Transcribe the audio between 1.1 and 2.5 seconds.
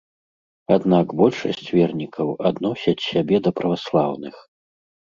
большасць вернікаў